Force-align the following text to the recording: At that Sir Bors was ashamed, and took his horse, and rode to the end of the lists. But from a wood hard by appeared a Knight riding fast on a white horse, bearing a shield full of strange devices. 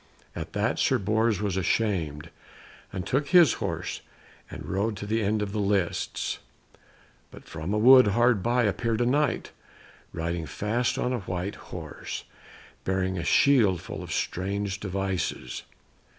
At 0.35 0.53
that 0.53 0.79
Sir 0.79 0.97
Bors 0.97 1.41
was 1.43 1.55
ashamed, 1.55 2.31
and 2.91 3.05
took 3.05 3.27
his 3.27 3.53
horse, 3.61 4.01
and 4.49 4.65
rode 4.65 4.97
to 4.97 5.05
the 5.05 5.21
end 5.21 5.43
of 5.43 5.51
the 5.51 5.59
lists. 5.59 6.39
But 7.29 7.43
from 7.45 7.71
a 7.71 7.77
wood 7.77 8.07
hard 8.07 8.41
by 8.41 8.63
appeared 8.63 9.01
a 9.01 9.05
Knight 9.05 9.51
riding 10.11 10.47
fast 10.47 10.97
on 10.97 11.13
a 11.13 11.19
white 11.19 11.53
horse, 11.69 12.23
bearing 12.83 13.19
a 13.19 13.23
shield 13.23 13.79
full 13.79 14.01
of 14.01 14.11
strange 14.11 14.79
devices. 14.79 15.61